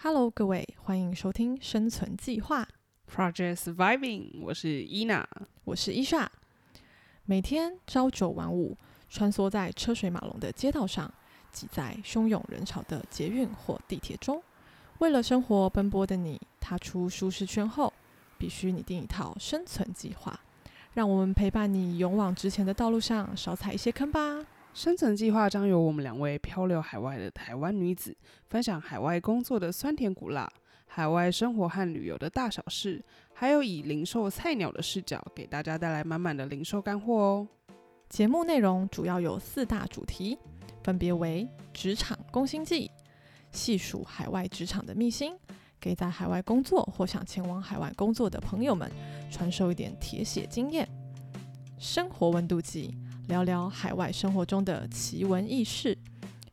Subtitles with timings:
[0.00, 2.68] Hello，各位，欢迎收听《生存计划》
[3.12, 5.28] Project Surviving，我是伊娜。
[5.64, 6.30] 我是伊莎。
[7.24, 8.76] 每天朝九晚五，
[9.10, 11.12] 穿梭在车水马龙的街道上，
[11.50, 14.40] 挤在汹涌人潮的捷运或地铁中，
[14.98, 17.92] 为了生活奔波的你，踏出舒适圈后，
[18.38, 20.38] 必须拟定一套生存计划。
[20.94, 24.46] 让我们陪伴你勇往直前的道路上，少踩一些坑吧。
[24.74, 28.16] 生存计划将由我们两位漂流海外的台湾女子，
[28.48, 30.48] 分享海外工作的酸甜苦辣，
[30.86, 37.48] 海外生活和旅游的大小事，还有以零售菜鸟的视角，给大家带来满满的零售干货哦。
[38.08, 40.38] 节目内容主要有四大主题，
[40.84, 42.88] 分别为职场攻心计、
[43.50, 45.36] 细数海外职场的秘辛，
[45.80, 48.88] 给在海外工作或想前往海外工作的朋友们
[49.28, 50.86] 传授一点铁血经验；
[51.78, 52.96] 生活温度计，
[53.28, 55.96] 聊聊海外生活中的奇闻异事，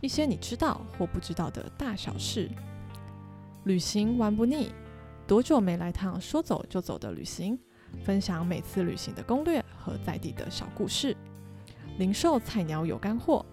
[0.00, 2.48] 一些你知道或不知道的大小事；
[3.64, 4.70] 旅行玩不腻，
[5.26, 7.58] 多久没来趟说走就走的旅行？
[8.04, 11.16] 分享每次旅行的攻略和在地的小故事。
[11.98, 13.44] 零售菜鸟有干货，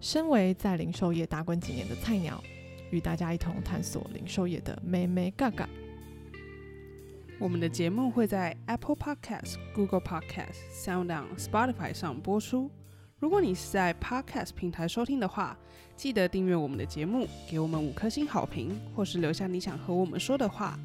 [0.00, 2.42] 身为在零售业打滚几年的菜鸟，
[2.90, 5.68] 与大家一同探索零售业的美美嘎嘎。
[7.40, 12.68] 我们的节目会在 Apple Podcast、Google Podcast、SoundOn、Spotify 上播出。
[13.20, 15.56] 如果你是在 Podcast 平台收听的话，
[15.94, 20.76] 记得订阅我们的节目，给我们五颗星好评，或是留下你想和我们说的话。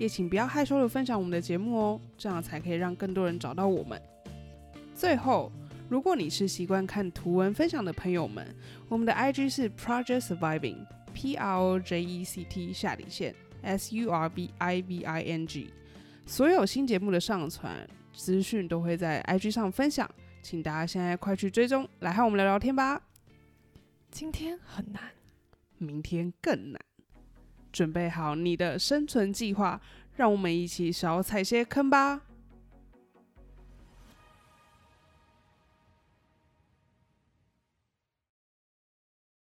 [0.00, 4.02] 也请不要害羞的分享我们的节目哦，这样才可以让更多人找到我们。
[4.92, 5.52] 最后，
[5.88, 8.44] 如果你是习惯看图文分享的朋友们，
[8.88, 14.50] 我们的 IG 是 Project Surviving，P R O J E C T 下底线 S U R V
[14.58, 15.70] I V I N G。
[16.30, 20.08] 所有新节目的上传资讯都会在 IG 上分享，
[20.40, 23.02] 请大家现在快去追踪，来和我们聊聊天吧。
[24.12, 25.10] 今天很难，
[25.78, 26.80] 明天更难，
[27.72, 29.80] 准备好你的生存计划，
[30.14, 32.22] 让我们一起少踩些坑吧。